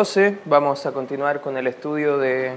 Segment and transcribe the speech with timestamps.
[0.00, 2.56] 12 vamos a continuar con el estudio de,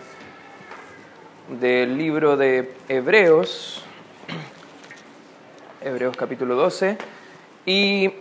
[1.60, 3.84] del libro de Hebreos,
[5.82, 6.98] Hebreos capítulo 12,
[7.66, 8.14] y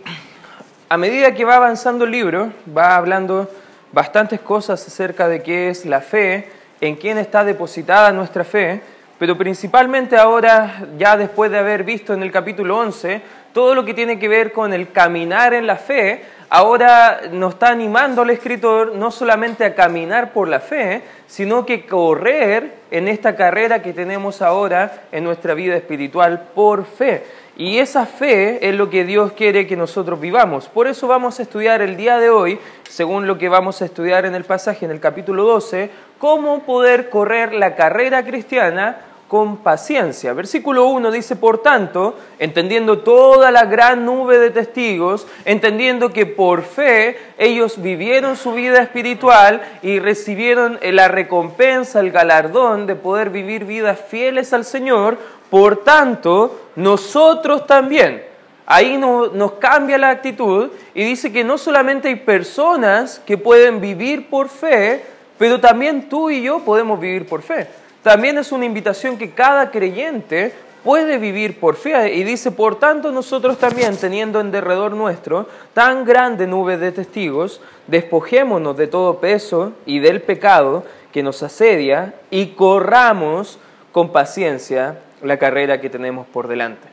[0.89, 3.49] a medida que va avanzando el libro, va hablando
[3.93, 6.49] bastantes cosas acerca de qué es la fe,
[6.81, 8.81] en quién está depositada nuestra fe,
[9.19, 13.21] pero principalmente ahora, ya después de haber visto en el capítulo 11,
[13.53, 17.69] todo lo que tiene que ver con el caminar en la fe, ahora nos está
[17.69, 23.35] animando el escritor no solamente a caminar por la fe, sino que correr en esta
[23.35, 27.23] carrera que tenemos ahora en nuestra vida espiritual por fe.
[27.57, 30.69] Y esa fe es lo que Dios quiere que nosotros vivamos.
[30.69, 34.27] Por eso vamos a estudiar el día de hoy, según lo que vamos a estudiar
[34.27, 35.89] en el pasaje, en el capítulo 12,
[36.19, 38.97] cómo poder correr la carrera cristiana
[39.27, 40.33] con paciencia.
[40.33, 46.61] Versículo 1 dice, por tanto, entendiendo toda la gran nube de testigos, entendiendo que por
[46.61, 53.65] fe ellos vivieron su vida espiritual y recibieron la recompensa, el galardón de poder vivir
[53.65, 55.17] vidas fieles al Señor,
[55.49, 58.23] por tanto, nosotros también.
[58.65, 64.29] Ahí nos cambia la actitud y dice que no solamente hay personas que pueden vivir
[64.29, 65.03] por fe,
[65.37, 67.67] pero también tú y yo podemos vivir por fe
[68.03, 72.13] también es una invitación que cada creyente puede vivir por fe.
[72.13, 77.61] Y dice, por tanto nosotros también, teniendo en derredor nuestro tan grande nube de testigos,
[77.87, 83.59] despojémonos de todo peso y del pecado que nos asedia y corramos
[83.91, 86.89] con paciencia la carrera que tenemos por delante.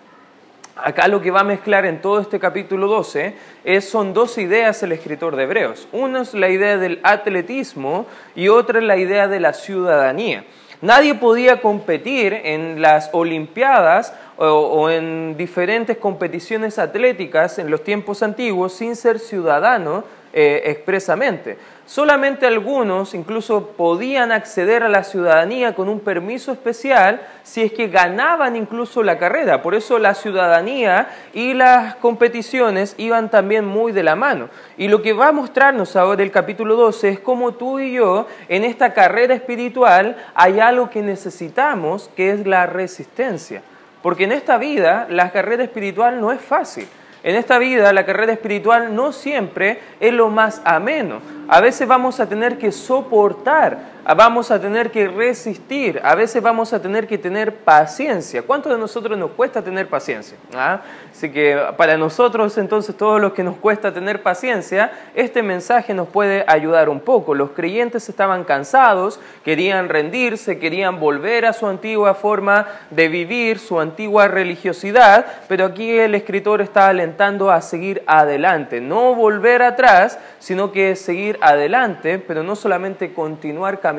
[0.76, 4.82] Acá lo que va a mezclar en todo este capítulo 12 es, son dos ideas
[4.82, 5.88] el escritor de Hebreos.
[5.92, 10.44] Una es la idea del atletismo y otra es la idea de la ciudadanía.
[10.82, 18.72] Nadie podía competir en las Olimpiadas o, en diferentes competiciones atléticas en los tiempos antiguos
[18.72, 21.58] sin ser ciudadano eh, expresamente.
[21.86, 27.88] Solamente algunos incluso podían acceder a la ciudadanía con un permiso especial si es que
[27.88, 29.60] ganaban incluso la carrera.
[29.60, 34.50] Por eso la ciudadanía y las competiciones iban también muy de la mano.
[34.78, 38.28] Y lo que va a mostrarnos ahora el capítulo 12 es cómo tú y yo
[38.48, 43.62] en esta carrera espiritual hay algo que necesitamos que es la resistencia.
[44.00, 46.86] Porque en esta vida la carrera espiritual no es fácil.
[47.22, 51.20] En esta vida la carrera espiritual no siempre es lo más ameno.
[51.48, 56.72] A veces vamos a tener que soportar vamos a tener que resistir, a veces vamos
[56.72, 58.42] a tener que tener paciencia.
[58.42, 60.36] ¿Cuánto de nosotros nos cuesta tener paciencia?
[60.54, 60.80] ¿Ah?
[61.10, 66.08] Así que para nosotros entonces todos los que nos cuesta tener paciencia, este mensaje nos
[66.08, 67.34] puede ayudar un poco.
[67.34, 73.80] Los creyentes estaban cansados, querían rendirse, querían volver a su antigua forma de vivir, su
[73.80, 80.72] antigua religiosidad, pero aquí el escritor está alentando a seguir adelante, no volver atrás, sino
[80.72, 83.89] que seguir adelante, pero no solamente continuar caminando,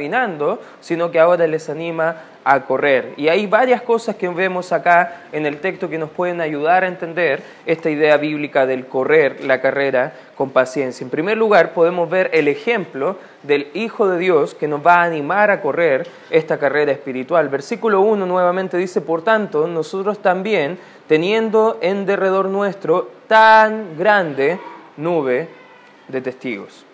[0.79, 3.13] sino que ahora les anima a correr.
[3.17, 6.87] Y hay varias cosas que vemos acá en el texto que nos pueden ayudar a
[6.87, 11.03] entender esta idea bíblica del correr la carrera con paciencia.
[11.03, 15.03] En primer lugar, podemos ver el ejemplo del Hijo de Dios que nos va a
[15.03, 17.49] animar a correr esta carrera espiritual.
[17.49, 24.59] Versículo 1 nuevamente dice, por tanto, nosotros también, teniendo en derredor nuestro tan grande
[24.97, 25.47] nube
[26.07, 26.85] de testigos.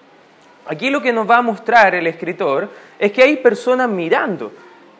[0.69, 2.69] Aquí lo que nos va a mostrar el escritor
[2.99, 4.51] es que hay personas mirando.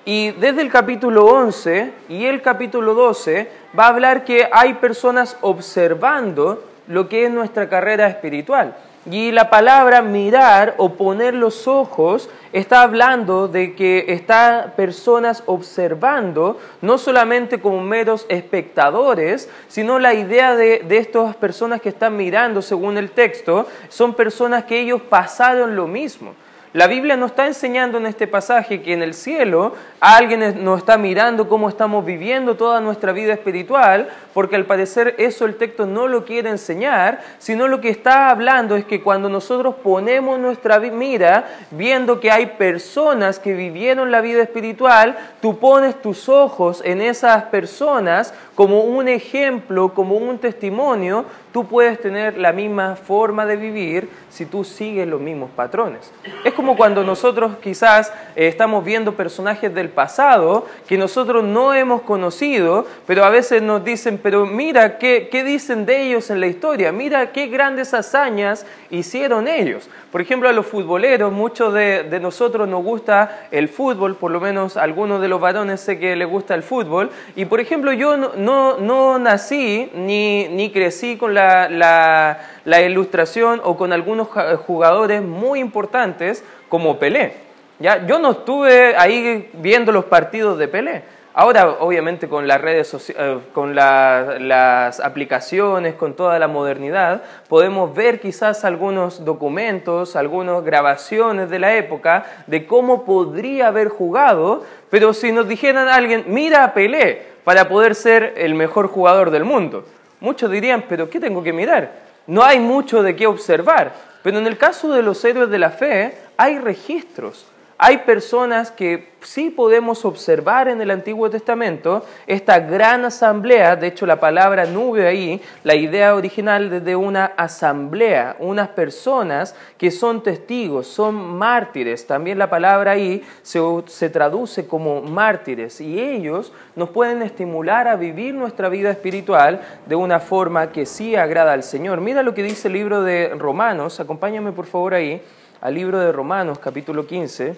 [0.06, 5.38] Y desde el capítulo 11 y el capítulo 12 va a hablar que hay personas
[5.42, 8.78] observando lo que es nuestra carrera espiritual.
[9.10, 16.60] Y la palabra mirar o poner los ojos está hablando de que está personas observando,
[16.82, 22.62] no solamente como meros espectadores, sino la idea de, de estas personas que están mirando,
[22.62, 26.34] según el texto, son personas que ellos pasaron lo mismo.
[26.74, 30.98] La Biblia nos está enseñando en este pasaje que en el cielo alguien nos está
[30.98, 36.08] mirando cómo estamos viviendo toda nuestra vida espiritual, porque al parecer eso el texto no
[36.08, 41.46] lo quiere enseñar, sino lo que está hablando es que cuando nosotros ponemos nuestra mira
[41.72, 47.44] viendo que hay personas que vivieron la vida espiritual, tú pones tus ojos en esas
[47.46, 54.10] personas como un ejemplo, como un testimonio, tú puedes tener la misma forma de vivir
[54.30, 56.12] si tú sigues los mismos patrones.
[56.44, 62.02] Es como cuando nosotros quizás eh, estamos viendo personajes del pasado que nosotros no hemos
[62.02, 66.48] conocido, pero a veces nos dicen, pero mira qué, qué dicen de ellos en la
[66.48, 69.90] historia, mira qué grandes hazañas hicieron ellos.
[70.12, 74.78] Por ejemplo, a los futboleros, muchos de, nosotros nos gusta el fútbol, por lo menos
[74.78, 78.78] algunos de los varones sé que les gusta el fútbol, y por ejemplo yo no,
[78.78, 84.28] no, nací ni, ni crecí con la la, ilustración o con algunos
[84.66, 87.34] jugadores muy importantes como Pelé.
[87.80, 88.06] ¿ya?
[88.06, 91.04] Yo no estuve ahí viendo los partidos de Pelé,
[91.40, 98.20] Ahora, obviamente, con las redes eh, con las aplicaciones, con toda la modernidad, podemos ver
[98.20, 105.32] quizás algunos documentos, algunas grabaciones de la época de cómo podría haber jugado, pero si
[105.32, 109.86] nos dijeran a alguien, mira a Pelé para poder ser el mejor jugador del mundo,
[110.20, 111.92] muchos dirían, pero ¿qué tengo que mirar?
[112.28, 113.94] No hay mucho de qué observar.
[114.24, 117.46] Pero en el caso de los héroes de la fe, hay registros
[117.80, 124.06] hay personas que sí podemos observar en el Antiguo Testamento esta gran asamblea, de hecho
[124.08, 130.88] la palabra nube ahí, la idea original de una asamblea, unas personas que son testigos,
[130.88, 137.22] son mártires, también la palabra ahí se, se traduce como mártires y ellos nos pueden
[137.22, 142.02] estimular a vivir nuestra vida espiritual de una forma que sí agrada al Señor.
[142.02, 145.22] Mira lo que dice el libro de Romanos, acompáñame por favor ahí
[145.60, 147.56] al libro de Romanos capítulo 15,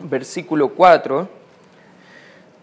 [0.00, 1.28] versículo 4,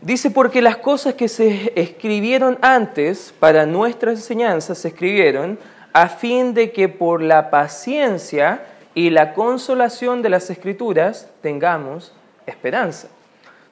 [0.01, 5.57] dice, porque las cosas que se escribieron antes para nuestra enseñanza se escribieron
[5.93, 12.13] a fin de que por la paciencia y la consolación de las escrituras tengamos
[12.45, 13.07] esperanza.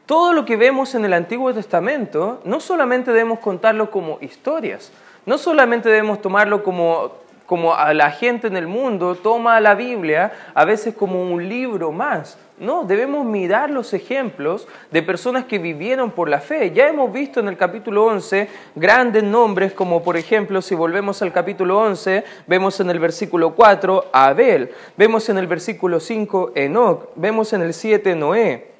[0.05, 4.91] Todo lo que vemos en el Antiguo Testamento no solamente debemos contarlo como historias,
[5.25, 10.31] no solamente debemos tomarlo como como a la gente en el mundo toma la Biblia
[10.53, 12.37] a veces como un libro más.
[12.57, 16.71] No, debemos mirar los ejemplos de personas que vivieron por la fe.
[16.71, 21.33] Ya hemos visto en el capítulo 11 grandes nombres como por ejemplo, si volvemos al
[21.33, 27.09] capítulo 11, vemos en el versículo 4 a Abel, vemos en el versículo 5 Enoch,
[27.15, 28.74] vemos en el 7 Noé.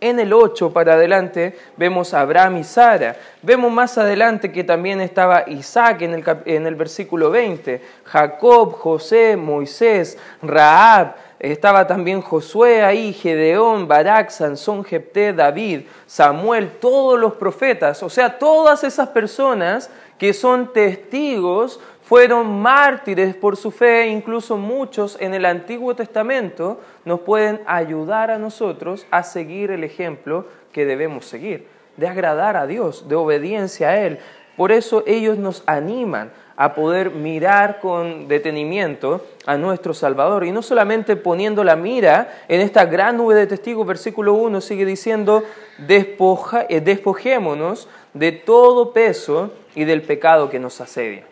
[0.00, 3.16] En el 8 para adelante vemos a Abraham y Sara.
[3.42, 9.36] Vemos más adelante que también estaba Isaac en el, en el versículo 20, Jacob, José,
[9.36, 18.02] Moisés, Raab, estaba también Josué ahí, Gedeón, Barak, Sansón, Jepté, David, Samuel, todos los profetas,
[18.02, 25.16] o sea, todas esas personas que son testigos fueron mártires por su fe, incluso muchos
[25.20, 31.26] en el Antiguo Testamento nos pueden ayudar a nosotros a seguir el ejemplo que debemos
[31.26, 34.18] seguir, de agradar a Dios, de obediencia a Él.
[34.56, 40.44] Por eso ellos nos animan a poder mirar con detenimiento a nuestro Salvador.
[40.44, 44.84] Y no solamente poniendo la mira en esta gran nube de testigos, versículo 1 sigue
[44.84, 45.44] diciendo,
[45.88, 51.29] eh, despojémonos de todo peso y del pecado que nos asedia.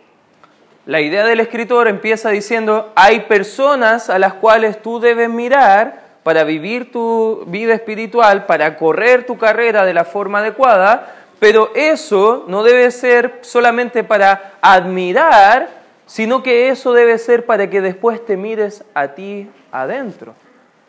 [0.88, 6.44] La idea del escritor empieza diciendo, hay personas a las cuales tú debes mirar para
[6.44, 12.62] vivir tu vida espiritual, para correr tu carrera de la forma adecuada, pero eso no
[12.62, 15.68] debe ser solamente para admirar,
[16.06, 20.34] sino que eso debe ser para que después te mires a ti adentro,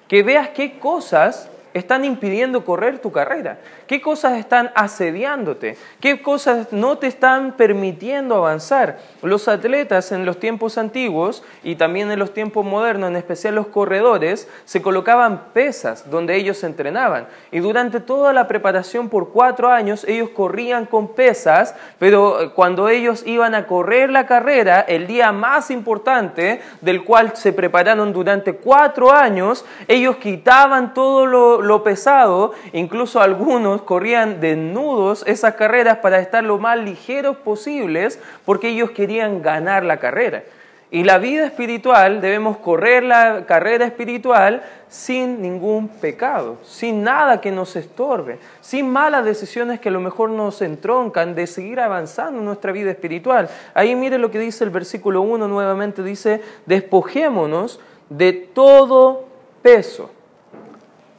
[0.08, 3.60] que veas qué cosas están impidiendo correr tu carrera?
[3.88, 5.78] ¿Qué cosas están asediándote?
[6.00, 9.00] ¿Qué cosas no te están permitiendo avanzar?
[9.22, 13.68] Los atletas en los tiempos antiguos y también en los tiempos modernos, en especial los
[13.68, 17.28] corredores, se colocaban pesas donde ellos entrenaban.
[17.52, 22.90] Y durante toda la preparación por cuatro años ellos corrían con pesas, pero eh, cuando
[22.90, 28.56] ellos iban a correr la carrera, el día más importante del cual se prepararon durante
[28.56, 36.20] cuatro años, ellos quitaban todo lo lo, pesado, incluso algunos corrían desnudos esas carreras para
[36.20, 40.44] estar lo más ligeros posibles porque ellos querían ganar la carrera.
[40.92, 47.52] Y la vida espiritual, debemos correr la carrera espiritual sin ningún pecado, sin nada que
[47.52, 52.46] nos estorbe, sin malas decisiones que a lo mejor nos entroncan de seguir avanzando en
[52.46, 53.50] nuestra vida espiritual.
[53.76, 59.26] Ahí mire lo que dice el versículo 1 nuevamente, dice, despojémonos de todo
[59.62, 60.10] peso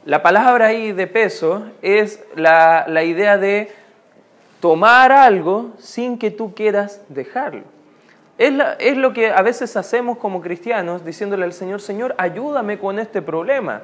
[0.05, 3.71] la palabra ahí de peso es la, idea de
[4.59, 7.63] tomar algo sin que tú quieras dejarlo.
[8.37, 12.97] Es, es, lo que a veces hacemos como cristianos diciéndole al Señor, Señor, ayúdame con
[12.97, 13.81] este problema.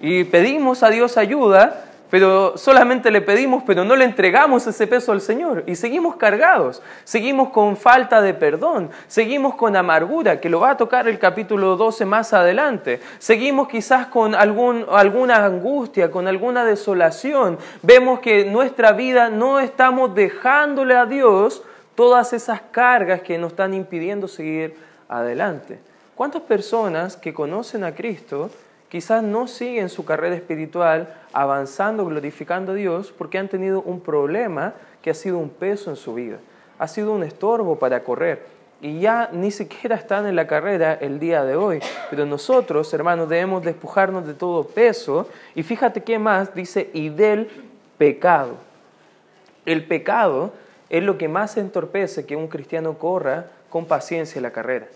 [0.00, 5.10] Y pedimos a Dios ayuda, pero solamente le pedimos, pero no le entregamos ese peso
[5.10, 5.64] al Señor.
[5.66, 10.76] Y seguimos cargados, seguimos con falta de perdón, seguimos con amargura, que lo va a
[10.76, 17.58] tocar el capítulo 12 más adelante, seguimos quizás con algún, alguna angustia, con alguna desolación,
[17.82, 21.64] vemos que nuestra vida no estamos dejándole a Dios
[21.96, 24.76] todas esas cargas que nos están impidiendo seguir
[25.08, 25.80] adelante.
[26.14, 28.50] ¿Cuántas personas que conocen a Cristo
[28.94, 34.74] quizás no siguen su carrera espiritual avanzando, glorificando a Dios, porque han tenido un problema
[35.02, 36.38] que ha sido un peso en su vida.
[36.78, 38.46] ha sido un estorbo para correr
[38.80, 41.80] y ya ni siquiera están en la carrera el día de hoy.
[42.08, 45.28] Pero nosotros, hermanos, debemos despojarnos de todo peso.
[45.56, 47.48] Y fíjate qué más dice, y del
[47.98, 48.54] pecado.
[49.66, 50.52] El pecado
[50.88, 54.86] es lo que más entorpece que un cristiano corra con paciencia la carrera.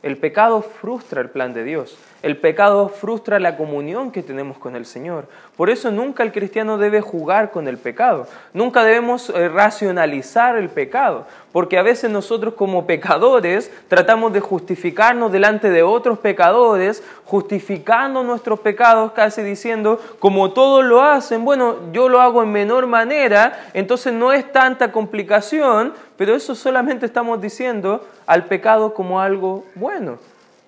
[0.00, 1.98] El pecado frustra el plan de Dios.
[2.22, 5.26] El pecado frustra la comunión que tenemos con el Señor.
[5.56, 8.28] Por eso nunca el cristiano debe jugar con el pecado.
[8.52, 11.26] Nunca debemos eh, racionalizar el pecado.
[11.52, 18.60] Porque a veces nosotros como pecadores tratamos de justificarnos delante de otros pecadores, justificando nuestros
[18.60, 24.12] pecados casi diciendo, como todos lo hacen, bueno, yo lo hago en menor manera, entonces
[24.12, 30.18] no es tanta complicación, pero eso solamente estamos diciendo al pecado como algo bueno.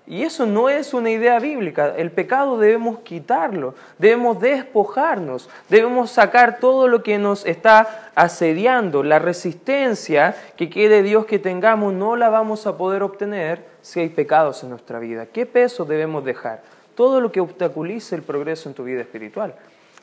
[0.07, 1.95] Y eso no es una idea bíblica.
[1.97, 9.02] El pecado debemos quitarlo, debemos despojarnos, debemos sacar todo lo que nos está asediando.
[9.02, 14.09] La resistencia que quiere Dios que tengamos no la vamos a poder obtener si hay
[14.09, 15.26] pecados en nuestra vida.
[15.26, 16.62] ¿Qué peso debemos dejar?
[16.95, 19.54] Todo lo que obstaculice el progreso en tu vida espiritual.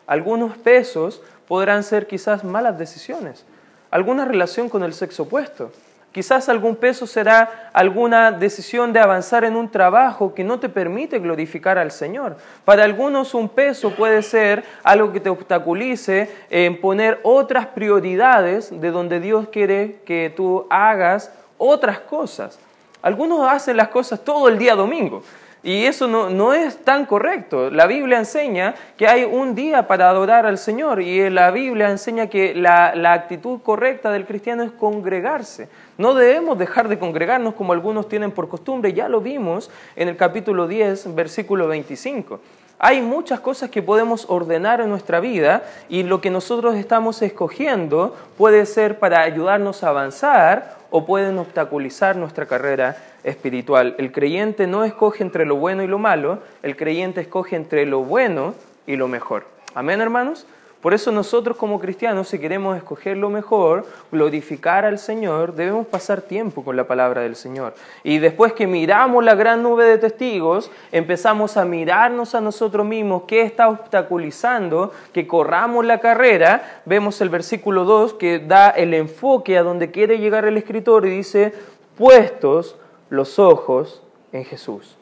[0.07, 3.45] Algunos pesos podrán ser quizás malas decisiones,
[3.91, 5.71] alguna relación con el sexo opuesto
[6.17, 11.19] Quizás algún peso será alguna decisión de avanzar en un trabajo que no te permite
[11.19, 12.37] glorificar al Señor.
[12.65, 18.89] Para algunos un peso puede ser algo que te obstaculice en poner otras prioridades de
[18.89, 22.57] donde Dios quiere que tú hagas otras cosas.
[23.03, 25.21] Algunos hacen las cosas todo el día domingo.
[25.63, 27.69] Y eso no, es tan correcto.
[27.71, 32.27] La Biblia enseña que hay un día para adorar al Señor y la Biblia enseña
[32.27, 35.67] que la, la, actitud correcta del cristiano es congregarse.
[35.97, 40.15] No debemos dejar de congregarnos como algunos tienen por costumbre, ya lo vimos en el
[40.15, 42.39] capítulo 10, versículo 25.
[42.79, 48.15] Hay muchas cosas que podemos ordenar en nuestra vida y lo que nosotros estamos escogiendo
[48.37, 53.95] puede ser para ayudarnos a avanzar o pueden obstaculizar nuestra carrera espiritual.
[53.97, 58.01] El creyente no escoge entre lo bueno y lo malo, el creyente escoge entre lo
[58.01, 58.53] bueno
[58.85, 59.45] y lo mejor.
[59.73, 60.45] Amén, hermanos.
[60.81, 66.21] Por eso nosotros como cristianos, si queremos escoger lo mejor, glorificar al Señor, debemos pasar
[66.21, 67.73] tiempo con la palabra del Señor.
[68.03, 73.23] Y después que miramos la gran nube de testigos, empezamos a mirarnos a nosotros mismos
[73.27, 76.81] qué está obstaculizando que corramos la carrera.
[76.85, 81.09] Vemos el versículo 2 que da el enfoque a donde quiere llegar el escritor y
[81.09, 81.53] dice,
[81.97, 82.75] puestos
[83.09, 84.95] los ojos en Jesús.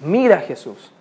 [0.00, 0.92] Mira Jesús.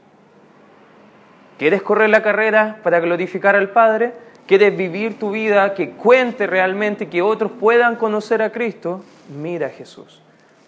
[1.62, 4.14] ¿Quieres correr la carrera para glorificar al Padre?
[4.48, 9.04] ¿Quieres vivir tu vida que cuente realmente, que otros puedan conocer a Cristo?
[9.30, 10.24] Mira a Jesús.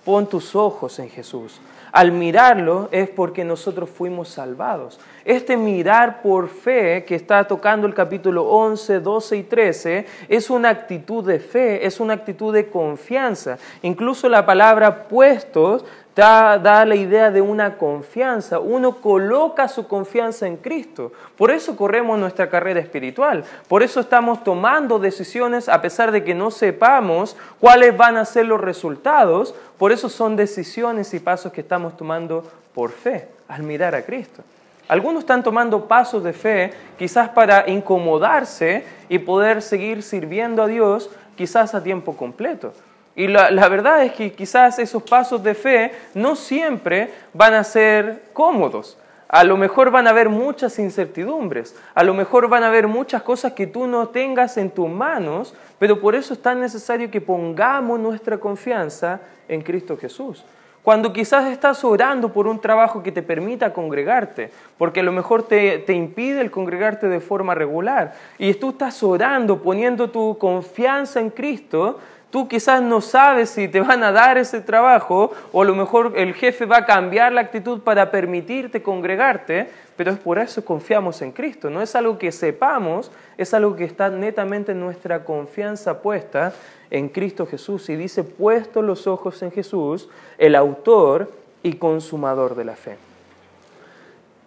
[0.06, 1.60] Pon tus ojos en Jesús.
[1.92, 5.00] Al mirarlo es porque nosotros fuimos salvados.
[5.26, 10.70] Este mirar por fe que está tocando el capítulo 11, 12 y 13 es una
[10.70, 13.58] actitud de fe, es una actitud de confianza.
[13.82, 18.60] Incluso la palabra puestos Da, la idea de una confianza.
[18.60, 21.12] Uno coloca su confianza en Cristo.
[21.36, 23.44] Por eso corremos nuestra carrera espiritual.
[23.68, 28.46] Por eso estamos tomando decisiones a pesar de que no sepamos cuáles van a ser
[28.46, 29.56] los resultados.
[29.80, 32.44] Por eso son decisiones y pasos que estamos tomando
[32.76, 34.44] por fe, al mirar a Cristo.
[34.88, 41.10] Algunos están tomando pasos de fe quizás para incomodarse y poder seguir sirviendo a Dios
[41.36, 42.74] quizás a tiempo completo.
[43.16, 48.24] Y la, verdad es que quizás esos pasos de fe no siempre van a ser
[48.34, 48.98] cómodos.
[49.30, 53.24] A lo mejor van a haber muchas incertidumbres, a lo mejor van a haber muchas
[53.24, 57.22] cosas que tú no tengas en tus manos, pero por eso es tan necesario que
[57.22, 60.46] pongamos nuestra confianza en Cristo Jesús.
[60.84, 65.44] Cuando quizás estás orando por un trabajo que te permita congregarte, porque a lo mejor
[65.44, 71.22] te, te, impide el congregarte de forma regular, y tú estás orando poniendo tu confianza
[71.22, 72.00] en Cristo,
[72.34, 76.14] Tú quizás no sabes si te van a dar ese trabajo o a lo mejor
[76.16, 81.22] el jefe va a cambiar la actitud para permitirte congregarte, pero es por eso confiamos
[81.22, 81.70] en Cristo.
[81.70, 86.54] No es algo que sepamos, es algo que está netamente en nuestra confianza puesta
[86.90, 87.88] en Cristo Jesús.
[87.90, 90.10] Y dice, puesto los ojos en Jesús,
[90.40, 92.98] el autor y consumador de la fe,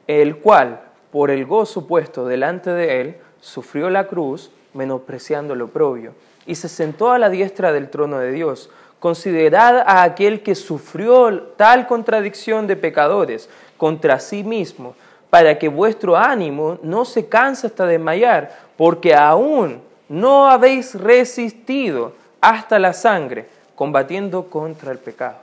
[0.09, 0.81] el cual,
[1.13, 6.15] por el gozo puesto delante de él, sufrió la cruz, menospreciando lo propio
[6.47, 8.71] y se sentó a la diestra del trono de Dios.
[9.01, 14.95] Considerad a aquel que sufrió tal contradicción de pecadores contra sí mismo,
[15.29, 22.79] para que vuestro ánimo no se canse hasta desmayar, porque aún no habéis resistido hasta
[22.79, 25.37] la sangre, combatiendo contra el pecado.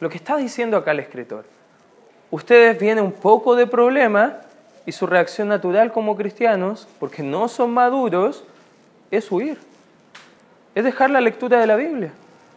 [0.00, 1.44] Lo que está diciendo acá el escritor,
[2.30, 4.38] ustedes tienen un poco de problema
[4.86, 8.44] y su reacción natural como cristianos, porque no son maduros,
[9.10, 9.58] es huir
[10.74, 12.12] es dejar la lectura de la Biblia,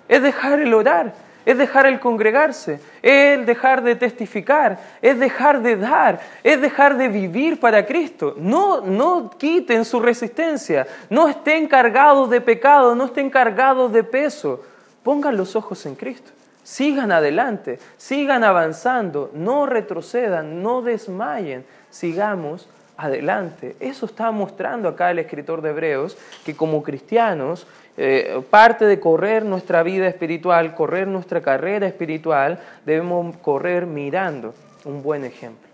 [0.07, 1.13] es dejar el orar,
[1.47, 7.07] es dejar el congregarse, es dejar de testificar, es dejar de dar, es dejar de
[7.07, 8.35] vivir para Cristo.
[8.37, 14.61] No, no quiten su resistencia, no estén cargados de pecado, no estén cargados de peso.
[15.03, 16.31] Pongan los ojos en Cristo.
[16.63, 23.77] Sigan adelante, sigan avanzando, no retrocedan, no desmayen, sigamos adelante.
[23.79, 29.43] Eso está mostrando acá el escritor de Hebreos, que como cristianos, eh, parte de correr
[29.43, 34.53] nuestra vida espiritual, correr nuestra carrera espiritual, debemos correr mirando
[34.85, 35.67] un buen ejemplo.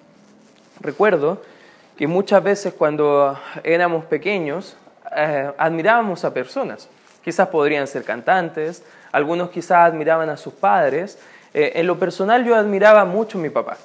[0.79, 1.41] Recuerdo
[1.97, 4.75] que muchas veces cuando éramos pequeños,
[5.15, 6.89] eh, admirábamos a personas.
[7.23, 11.19] Quizás podrían ser cantantes, algunos quizás admiraban a sus padres.
[11.53, 13.77] Eh, en lo personal yo admiraba mucho a mi papá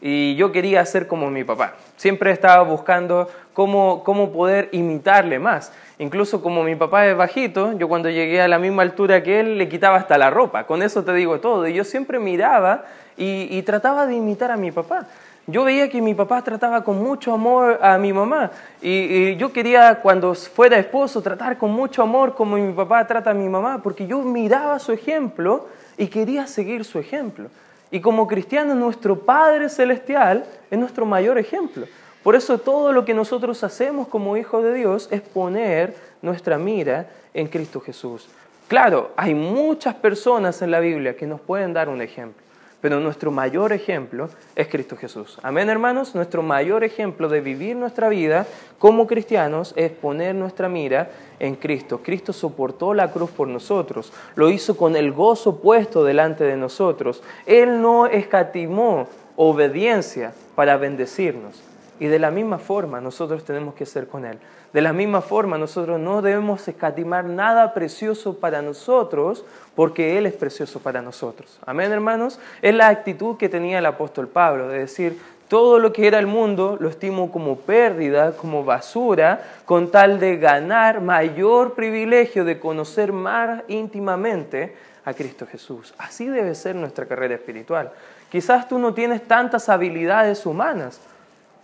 [0.00, 1.74] y yo quería ser como mi papá.
[1.96, 5.72] Siempre estaba buscando cómo, cómo poder imitarle más.
[5.98, 9.58] Incluso como mi papá es bajito, yo cuando llegué a la misma altura que él
[9.58, 10.64] le quitaba hasta la ropa.
[10.64, 11.66] Con eso te digo todo.
[11.66, 12.84] Y yo siempre miraba
[13.16, 15.06] y trataba de imitar a mi papá.
[15.48, 18.50] Yo veía que mi papá trataba con mucho amor a mi mamá
[18.82, 23.34] y, yo quería cuando fuera esposo tratar con mucho amor como mi papá trata a
[23.34, 27.48] mi mamá, porque yo miraba su ejemplo y quería seguir su ejemplo.
[27.92, 31.86] Y como cristiano nuestro Padre Celestial es nuestro mayor ejemplo.
[32.26, 37.08] Por eso todo lo que nosotros hacemos como hijos de Dios es poner nuestra mira
[37.32, 38.28] en Cristo Jesús.
[38.66, 42.42] Claro, hay muchas personas en la Biblia que nos pueden dar un ejemplo
[42.80, 45.38] pero nuestro mayor ejemplo es Cristo Jesús.
[45.42, 46.14] Amén, hermanos.
[46.14, 48.46] Nuestro mayor ejemplo de vivir nuestra vida
[48.78, 52.00] como cristianos es poner nuestra mira en Cristo.
[52.02, 57.22] Cristo soportó la cruz por nosotros, lo hizo con el gozo puesto delante de nosotros.
[57.44, 61.65] Él no escatimó obediencia para bendecirnos.
[61.98, 64.38] Y de la misma forma nosotros tenemos que ser con Él.
[64.72, 70.34] De la misma forma nosotros no debemos escatimar nada precioso para nosotros porque Él es
[70.34, 71.58] precioso para nosotros.
[71.64, 72.38] Amén, hermanos.
[72.60, 76.26] Es la actitud que tenía el apóstol Pablo de decir, todo lo que era el
[76.26, 83.12] mundo lo estimo como pérdida, como basura, con tal de ganar mayor privilegio de conocer
[83.12, 85.94] más íntimamente a Cristo Jesús.
[85.98, 87.92] Así debe ser nuestra carrera espiritual.
[88.28, 91.00] Quizás tú no tienes tantas habilidades humanas,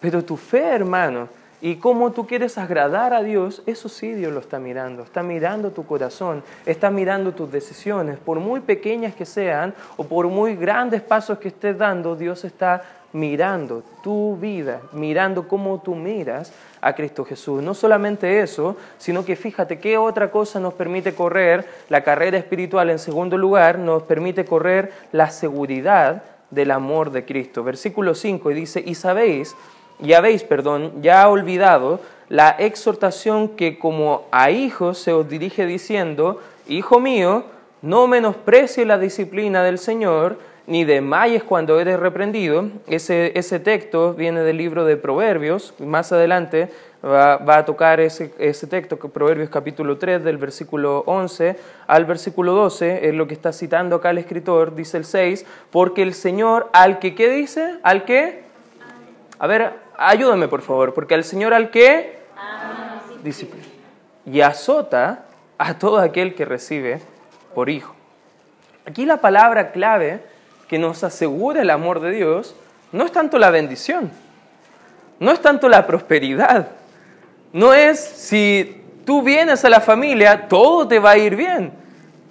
[0.03, 1.29] pero tu fe, hermano,
[1.61, 5.05] y cómo tú quieres agradar a Dios, eso sí Dios lo está mirando.
[5.05, 8.19] Está mirando tu corazón, está mirando tus decisiones.
[8.19, 12.83] Por muy pequeñas que sean o por muy grandes pasos que estés dando, Dios está
[13.13, 17.63] mirando tu vida, mirando cómo tú miras a Cristo Jesús.
[17.63, 22.91] No solamente eso, sino que fíjate qué otra cosa nos permite correr la carrera espiritual.
[22.91, 27.63] En segundo lugar, nos permite correr la seguridad del amor de Cristo.
[27.63, 29.55] Versículo 5 dice, y sabéis
[30.03, 36.41] y habéis, perdón, ya olvidado la exhortación que como a hijos se os dirige diciendo,
[36.69, 37.45] Hijo mío,
[37.83, 42.69] no menosprecie la disciplina del Señor, ni desmayes cuando eres reprendido.
[42.87, 46.71] Ese, ese texto viene del libro de Proverbios, más adelante
[47.05, 51.57] va, a tocar ese, ese, texto, Proverbios capítulo 3, del versículo 11
[51.89, 56.03] al versículo 12, es lo que está citando acá el escritor, dice el 6, porque
[56.03, 57.77] el Señor al que, ¿qué dice?
[57.83, 58.43] Al que...
[59.41, 62.19] A ver, ayúdame por favor, porque al Señor al que
[63.23, 63.67] disciplina
[64.27, 65.25] y azota
[65.59, 67.01] a todo aquel que recibe
[67.55, 67.95] por hijo.
[68.87, 70.23] Aquí la palabra clave
[70.69, 72.55] que nos asegura el amor de Dios
[72.91, 74.11] no es tanto la bendición,
[75.19, 76.69] no es tanto la prosperidad,
[77.53, 81.73] no es si tú vienes a la familia, todo te va a ir bien,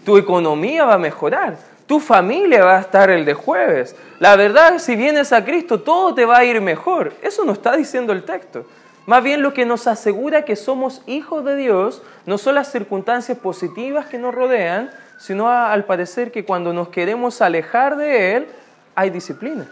[0.06, 1.58] tu economía va a mejorar,
[1.92, 3.98] tu familia va a estar el de jueves.
[4.20, 7.12] La verdad, si vienes a Cristo, todo te va a ir mejor.
[7.22, 8.66] Eso no está diciendo el texto.
[9.06, 13.38] Más bien lo que nos asegura que somos hijos de Dios no son las circunstancias
[13.38, 18.48] positivas que nos rodean, sino al parecer que cuando nos queremos alejar de Él,
[18.96, 19.70] hay disciplina,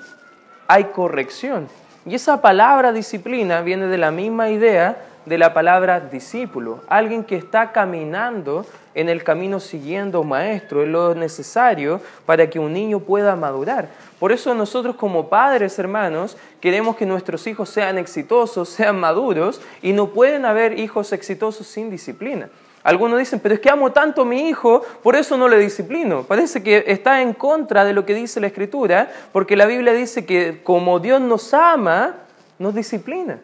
[0.68, 1.70] hay corrección.
[2.06, 4.98] Y esa palabra disciplina viene de la misma idea
[5.30, 8.66] de la palabra discípulo, alguien que está caminando
[8.96, 13.90] en el camino siguiendo maestro, es lo necesario para que un niño pueda madurar.
[14.20, 19.94] Por eso nosotros como padres, hermanos, queremos que nuestros hijos sean exitosos, sean maduros, y
[19.94, 22.50] no pueden haber hijos exitosos sin disciplina.
[22.82, 26.24] Algunos dicen, pero es que amo tanto a mi hijo, por eso no le disciplino.
[26.24, 30.26] Parece que está en contra de lo que dice la Escritura, porque la Biblia dice
[30.26, 32.16] que como Dios nos ama,
[32.58, 33.42] nos disciplina.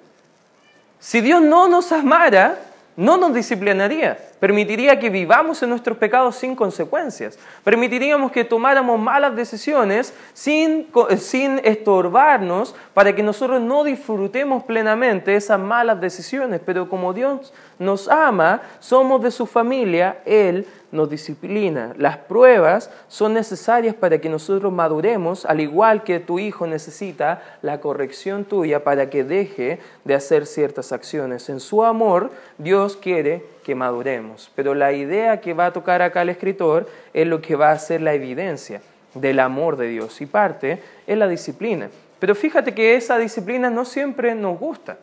[1.05, 2.57] Si Dios no nos amara,
[2.97, 9.35] no nos disciplinaría, permitiría que vivamos en nuestros pecados sin consecuencias, permitiríamos que tomáramos malas
[9.35, 10.87] decisiones sin,
[11.19, 18.07] sin, estorbarnos para que nosotros no disfrutemos plenamente esas malas decisiones, pero como Dios nos
[18.07, 21.93] ama, somos de su familia, Él nos disciplina.
[21.97, 27.79] Las pruebas son necesarias para que nosotros maduremos, al igual que tu hijo necesita la
[27.81, 31.49] corrección tuya para que deje de hacer ciertas acciones.
[31.49, 34.51] En su amor, Dios quiere que maduremos.
[34.55, 37.79] Pero la idea que va a tocar acá el escritor es lo que va a
[37.79, 38.81] ser la evidencia
[39.13, 40.21] del amor de Dios.
[40.21, 41.89] Y parte es la disciplina.
[42.19, 44.97] Pero fíjate que esa disciplina no siempre nos gusta.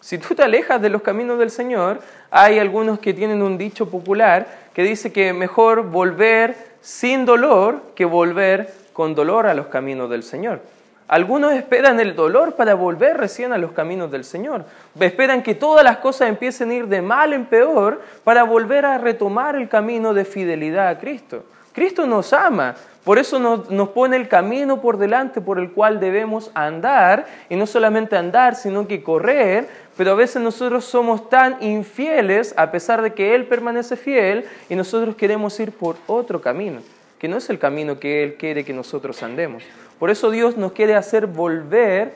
[0.00, 3.90] Si tú te alejas de los caminos del Señor, hay algunos que tienen un dicho
[3.90, 4.46] popular
[4.78, 10.22] que dice que mejor volver sin dolor que volver con dolor a los caminos del
[10.22, 10.60] Señor.
[11.08, 14.66] Algunos esperan el dolor para volver recién a los caminos del Señor.
[15.00, 18.98] Esperan que todas las cosas empiecen a ir de mal en peor para volver a
[18.98, 21.42] retomar el camino de fidelidad a Cristo.
[21.72, 26.50] Cristo nos ama, por eso nos, pone el camino por delante por el cual debemos
[26.54, 29.66] andar, y no solamente andar, sino que correr,
[29.98, 34.76] pero a veces nosotros somos tan infieles a pesar de que Él permanece fiel y
[34.76, 36.82] nosotros queremos ir por otro camino,
[37.18, 39.64] que no es el camino que Él quiere que nosotros andemos.
[39.98, 42.12] Por eso Dios nos quiere hacer volver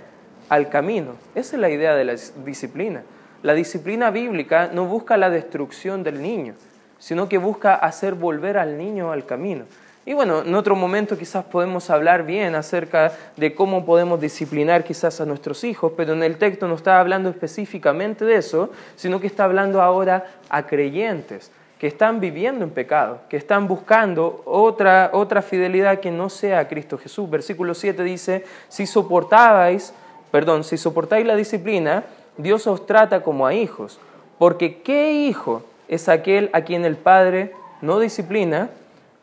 [0.48, 1.16] al camino.
[1.34, 2.14] Esa es la idea de la
[2.44, 3.02] disciplina.
[3.42, 6.54] La disciplina bíblica no busca la destrucción del niño,
[7.00, 9.64] sino que busca hacer volver al niño al camino.
[10.04, 15.20] Y bueno, en otro momento quizás podemos hablar bien acerca de cómo podemos disciplinar quizás
[15.20, 19.28] a nuestros hijos, pero en el texto no está hablando específicamente de eso, sino que
[19.28, 25.42] está hablando ahora a creyentes que están viviendo en pecado, que están buscando otra, otra
[25.42, 27.28] fidelidad que no sea a Cristo Jesús.
[27.28, 29.92] Versículo 7 dice, si soportabais,
[30.30, 32.04] perdón, si soportáis la disciplina,
[32.36, 33.98] Dios os trata como a hijos,
[34.38, 38.70] porque ¿qué hijo es aquel a quien el Padre no disciplina?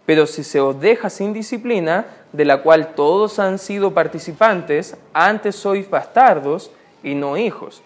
[0.09, 5.55] Pero si se os deja sin disciplina, de la cual todos han sido participantes, antes
[5.55, 6.71] sois bastardos
[7.03, 7.83] y no hijos.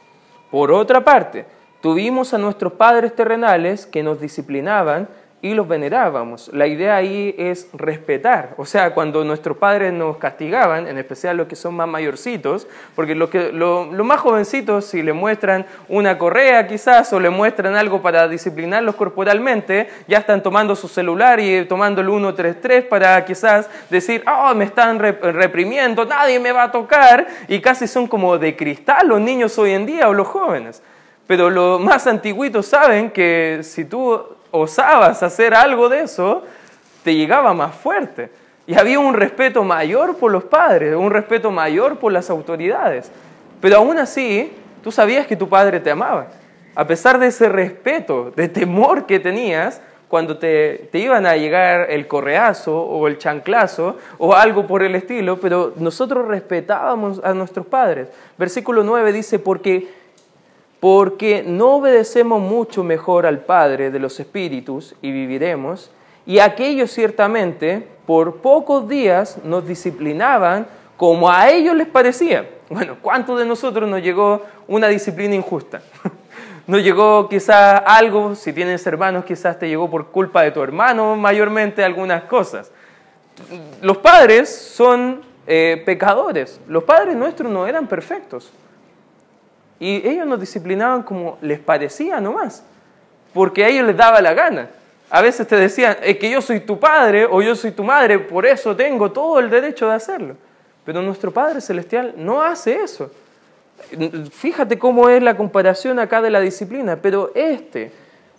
[0.49, 1.45] Por otra parte,
[1.81, 5.09] tuvimos a nuestros padres terrenales que nos disciplinaban
[5.43, 6.49] y los venerábamos.
[6.53, 8.55] La idea ahí es respetar.
[8.55, 13.13] O sea, cuando nuestros padres nos castigaban, en especial los que son más mayorcitos, porque
[13.13, 18.01] los, que, los más jovencitos, si le muestran una correa quizás o le muestran algo
[18.01, 24.23] para disciplinarlos corporalmente, ya están tomando su celular y tomando el 133 para quizás decir,
[24.25, 29.09] oh, me están reprimiendo, nadie me va a tocar, y casi son como de cristal
[29.09, 30.81] los niños hoy en día o los jóvenes.
[31.27, 36.43] Pero los más antiguitos saben que si tú osabas hacer algo de eso,
[37.03, 38.29] te llegaba más fuerte.
[38.67, 43.11] Y había un respeto mayor por los padres, un respeto mayor por las autoridades.
[43.59, 46.27] Pero aún así, tú sabías que tu padre te amaba.
[46.75, 51.89] A pesar de ese respeto, de temor que tenías, cuando te, te, iban a llegar
[51.89, 57.65] el correazo o el chanclazo o algo por el estilo, pero nosotros respetábamos a nuestros
[57.65, 58.09] padres.
[58.37, 60.02] Versículo 9 dice, porque
[60.83, 65.89] porque no obedecemos mucho mejor al Padre de los Espíritus y viviremos,
[66.25, 70.67] y aquellos ciertamente por pocos días nos disciplinaban
[70.97, 72.49] como a ellos les parecía.
[72.69, 75.81] Bueno, ¿cuántos de nosotros nos llegó una disciplina injusta?
[76.67, 81.15] Nos llegó quizás algo, si tienes hermanos, quizás te llegó por culpa de tu hermano,
[81.15, 82.71] mayormente algunas cosas.
[83.81, 88.51] Los padres son eh, pecadores, los padres nuestros no eran perfectos.
[89.79, 92.63] Y ellos nos disciplinaban como les parecía nomás,
[93.33, 94.69] porque a ellos les daba la gana.
[95.09, 98.19] A veces te decían, es que yo soy tu padre o yo soy tu madre,
[98.19, 100.35] por eso tengo todo el derecho de hacerlo.
[100.85, 103.11] Pero nuestro Padre Celestial no hace eso.
[104.31, 107.91] Fíjate cómo es la comparación acá de la disciplina, pero este,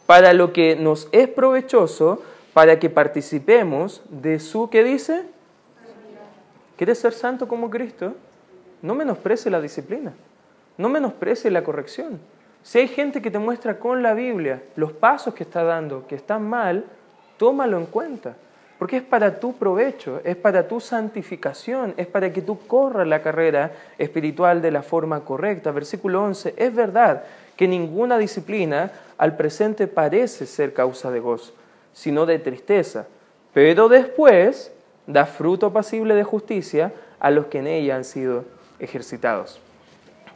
[0.06, 5.22] para lo que nos es provechoso, para que participemos de su, ¿qué dice?
[6.76, 8.14] ¿Quieres ser santo como Cristo?
[8.82, 10.12] No menosprecie la disciplina.
[10.76, 12.20] No menosprecie la corrección.
[12.62, 16.14] Si hay gente que te muestra con la Biblia los pasos que está dando que
[16.14, 16.84] están mal,
[17.36, 18.36] tómalo en cuenta.
[18.78, 23.22] Porque es para tu provecho, es para tu santificación, es para que tú corras la
[23.22, 25.70] carrera espiritual de la forma correcta.
[25.70, 27.24] Versículo 11, es verdad
[27.56, 31.52] que ninguna disciplina al presente parece ser causa de gozo,
[31.92, 33.06] sino de tristeza,
[33.52, 34.72] pero después
[35.06, 38.44] da fruto pasible de justicia a los que en ella han sido
[38.80, 39.60] ejercitados.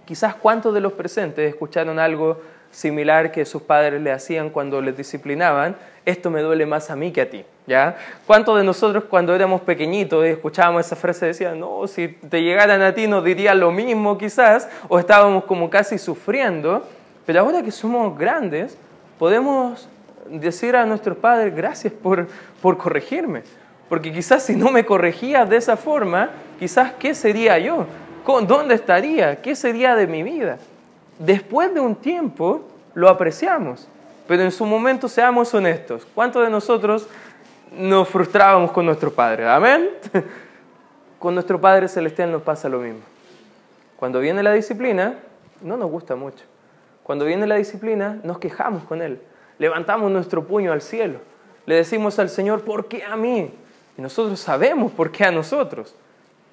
[0.09, 2.41] Quizás cuántos de los presentes escucharon algo
[2.71, 7.13] similar que sus padres le hacían cuando les disciplinaban, esto me duele más a mí
[7.13, 7.95] que a ti, ¿ya?
[8.27, 12.81] ¿Cuántos de nosotros cuando éramos pequeñitos y escuchábamos esa frase decían, no, si te llegaran
[12.81, 16.89] a ti nos dirían lo mismo quizás, o estábamos como casi sufriendo,
[17.27, 18.79] pero ahora que somos grandes,
[19.19, 19.91] podemos
[20.31, 22.29] decir a nuestros padres, gracias por,
[22.63, 23.43] por corregirme,
[23.91, 27.85] porque quizás si no me corregías de esa forma, quizás qué sería yo,
[28.47, 29.41] ¿Dónde estaría?
[29.41, 30.59] ¿Qué sería de mi vida?
[31.19, 32.63] Después de un tiempo
[32.95, 33.89] lo apreciamos,
[34.27, 36.07] pero en su momento seamos honestos.
[36.15, 37.09] ¿Cuántos de nosotros
[37.73, 39.49] nos frustrábamos con nuestro Padre.
[39.49, 39.91] Amén.
[41.19, 43.01] Con nuestro Padre Celestial nos pasa lo mismo.
[43.97, 45.19] Cuando viene la disciplina,
[45.61, 46.45] no nos gusta mucho.
[47.03, 49.21] Cuando viene la disciplina, nos quejamos con Él.
[49.59, 51.19] Levantamos nuestro puño al cielo.
[51.67, 53.51] Le decimos al Señor, ¿por qué a mí?
[53.97, 55.95] Y nosotros sabemos por qué a nosotros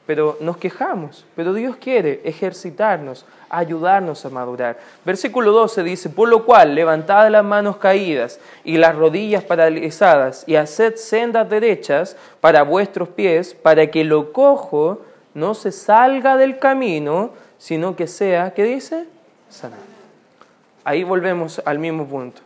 [0.06, 1.26] pero nos quejamos.
[1.36, 4.78] Pero Dios quiere ejercitarnos, ayudarnos a madurar.
[5.04, 10.56] Versículo 12 dice, por lo cual levantad las manos caídas y las rodillas paralizadas y
[10.56, 15.02] haced sendas derechas para vuestros pies, para que lo cojo
[15.34, 19.06] no se salga del camino, sino que sea, ¿qué dice?
[19.50, 19.82] Sanado.
[20.84, 22.42] Ahí volvemos al mismo punto.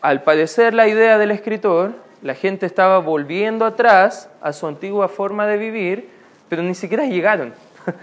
[0.00, 5.46] Al parecer la idea del escritor, la gente estaba volviendo atrás a su antigua forma
[5.46, 6.08] de vivir,
[6.48, 7.54] pero ni siquiera llegaron,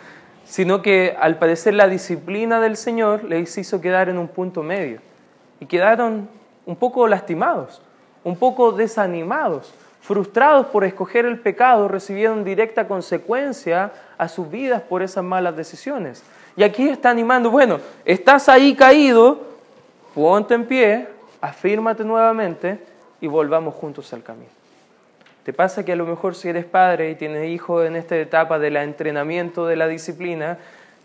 [0.46, 5.00] sino que al parecer la disciplina del Señor les hizo quedar en un punto medio
[5.60, 6.30] y quedaron
[6.66, 7.82] un poco lastimados,
[8.24, 15.02] un poco desanimados, frustrados por escoger el pecado, recibieron directa consecuencia a sus vidas por
[15.02, 16.24] esas malas decisiones.
[16.56, 19.42] Y aquí está animando, bueno, estás ahí caído,
[20.14, 21.08] ponte en pie,
[21.42, 22.80] afírmate nuevamente
[23.20, 24.55] y volvamos juntos al camino.
[25.46, 28.58] ¿Te pasa que a lo mejor si eres padre y tienes hijos en esta etapa
[28.58, 30.58] del entrenamiento de la disciplina,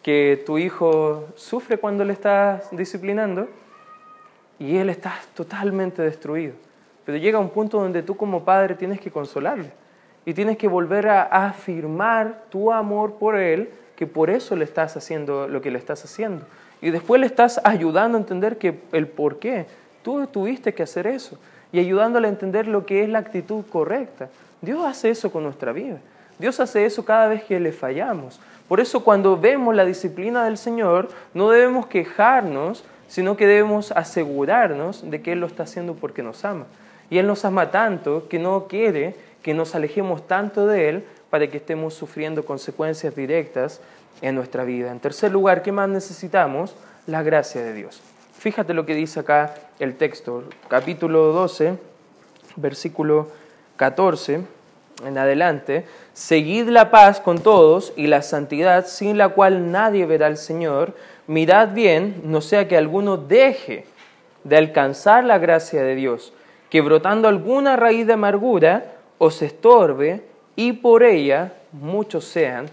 [0.02, 3.48] que tu hijo sufre cuando le estás disciplinando
[4.58, 6.54] y él está totalmente destruido?
[7.04, 9.72] Pero llega un punto donde tú como padre tienes que consolarle
[10.24, 14.96] y tienes que volver a afirmar tu amor por él, que por eso le estás
[14.96, 16.46] haciendo lo que le estás haciendo.
[16.80, 19.66] Y después le estás ayudando a entender que el por qué.
[20.02, 21.38] Tú tuviste que hacer eso
[21.72, 24.28] y ayudándole a entender lo que es la actitud correcta.
[24.60, 25.98] Dios hace eso con nuestra vida.
[26.38, 28.40] Dios hace eso cada vez que le fallamos.
[28.68, 35.10] Por eso cuando vemos la disciplina del Señor, no debemos quejarnos, sino que debemos asegurarnos
[35.10, 36.66] de que Él lo está haciendo porque nos ama.
[37.10, 41.46] Y Él nos ama tanto que no quiere que nos alejemos tanto de Él para
[41.48, 43.80] que estemos sufriendo consecuencias directas
[44.22, 44.90] en nuestra vida.
[44.90, 46.74] En tercer lugar, ¿qué más necesitamos?
[47.06, 48.02] La gracia de Dios.
[48.40, 51.76] Fíjate lo que dice acá el texto, capítulo 12,
[52.56, 53.28] versículo
[53.76, 54.40] 14
[55.04, 60.26] en adelante, seguid la paz con todos y la santidad sin la cual nadie verá
[60.26, 60.94] al Señor,
[61.26, 63.84] mirad bien, no sea que alguno deje
[64.44, 66.32] de alcanzar la gracia de Dios,
[66.70, 70.22] que brotando alguna raíz de amargura os estorbe
[70.56, 72.70] y por ella muchos sean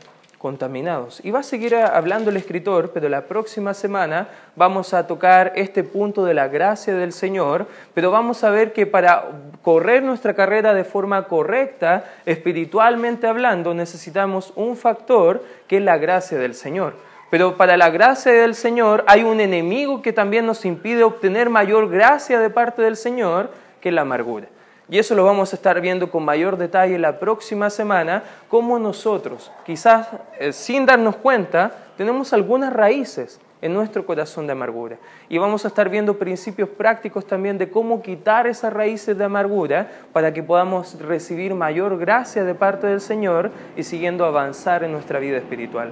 [1.24, 5.84] Y va a seguir hablando el escritor, pero la próxima semana vamos a tocar este
[5.84, 9.26] punto de la gracia del Señor, pero vamos a ver que para
[9.62, 16.38] correr nuestra carrera de forma correcta, espiritualmente hablando, necesitamos un factor que es la gracia
[16.38, 16.94] del Señor.
[17.30, 21.90] Pero para la gracia del Señor hay un enemigo que también nos impide obtener mayor
[21.90, 24.48] gracia de parte del Señor, que es la amargura.
[24.90, 29.52] Y eso lo vamos a estar viendo con mayor detalle la próxima semana, cómo nosotros,
[29.66, 30.08] quizás
[30.40, 34.98] eh, sin darnos cuenta, tenemos algunas raíces en nuestro corazón de amargura.
[35.30, 39.90] Y vamos a estar viendo principios prácticos también de cómo quitar esas raíces de amargura
[40.14, 45.20] para que podamos recibir mayor gracia de parte del Señor y siguiendo avanzar en nuestra
[45.20, 45.92] vida espiritual.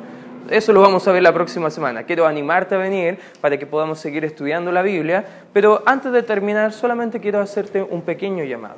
[0.49, 2.03] Eso lo vamos a ver la próxima semana.
[2.03, 6.71] Quiero animarte a venir para que podamos seguir estudiando la Biblia, pero antes de terminar
[6.71, 8.75] solamente quiero hacerte un pequeño llamado.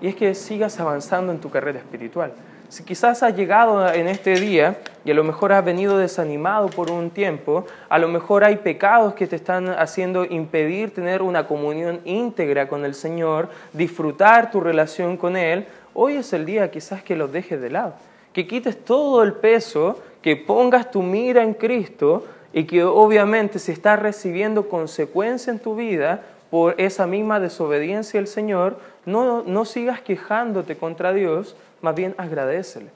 [0.00, 2.32] Y es que sigas avanzando en tu carrera espiritual.
[2.70, 6.90] Si quizás has llegado en este día y a lo mejor has venido desanimado por
[6.90, 12.00] un tiempo, a lo mejor hay pecados que te están haciendo impedir tener una comunión
[12.06, 17.16] íntegra con el Señor, disfrutar tu relación con Él, hoy es el día quizás que
[17.16, 17.94] los dejes de lado,
[18.32, 23.70] que quites todo el peso que pongas tu mira en Cristo y que obviamente si
[23.70, 30.00] estás recibiendo consecuencia en tu vida por esa misma desobediencia al Señor, no, no sigas
[30.00, 32.88] quejándote contra Dios, más bien agradecele,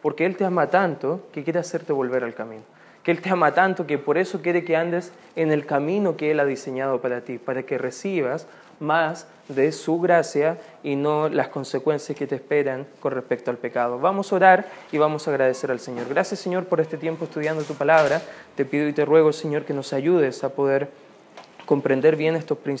[0.00, 2.62] porque Él te ama tanto que quiere hacerte volver al camino,
[3.02, 6.30] que Él te ama tanto que por eso quiere que andes en el camino que
[6.30, 8.46] Él ha diseñado para ti, para que recibas
[8.80, 13.98] más de su gracia y no las consecuencias que te esperan con respecto al pecado.
[13.98, 16.08] Vamos a orar y vamos a agradecer al Señor.
[16.08, 18.20] Gracias Señor por este tiempo estudiando tu palabra.
[18.56, 20.88] Te pido y te ruego Señor que nos ayudes a poder
[21.64, 22.68] comprender bien estos principios